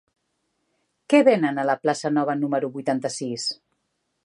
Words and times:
Què 1.13 1.19
venen 1.27 1.61
a 1.63 1.67
la 1.71 1.77
plaça 1.85 2.13
Nova 2.17 2.37
número 2.41 2.73
vuitanta-sis? 2.79 3.49